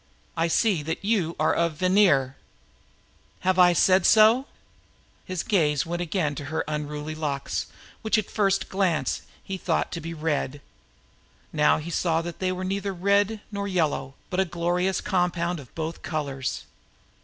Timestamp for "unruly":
6.67-7.13